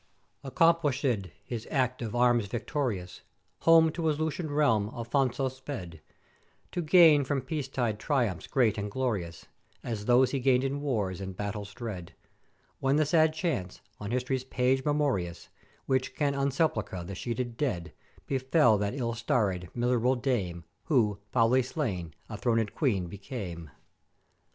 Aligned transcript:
"Accomplishèd 0.43 1.29
his 1.45 1.67
act 1.69 2.01
of 2.01 2.15
arms 2.15 2.47
victorious, 2.47 3.21
home 3.59 3.91
to 3.91 4.07
his 4.07 4.17
Lusian 4.17 4.49
realm 4.49 4.89
Afonso 4.95 5.47
sped, 5.47 6.01
to 6.71 6.81
gain 6.81 7.23
from 7.23 7.41
Peace 7.43 7.67
tide 7.67 7.99
triumphs 7.99 8.47
great 8.47 8.79
and 8.79 8.89
glorious, 8.89 9.45
as 9.83 10.05
those 10.05 10.31
he 10.31 10.39
gained 10.39 10.63
in 10.63 10.81
wars 10.81 11.21
and 11.21 11.37
battles 11.37 11.71
dread; 11.75 12.15
when 12.79 12.95
the 12.95 13.05
sad 13.05 13.31
chance, 13.31 13.81
on 13.99 14.09
History's 14.09 14.43
page 14.43 14.83
memorious, 14.83 15.49
which 15.85 16.15
can 16.15 16.33
unsepulchre 16.33 17.03
the 17.03 17.13
sheeted 17.13 17.55
dead, 17.55 17.93
befell 18.25 18.79
that 18.79 18.95
ill 18.95 19.13
starr'd, 19.13 19.69
miserable 19.75 20.15
Dame 20.15 20.63
who, 20.85 21.19
foully 21.31 21.61
slain, 21.61 22.15
a 22.27 22.39
thronèd 22.39 22.73
Queen 22.73 23.05
became. 23.05 23.69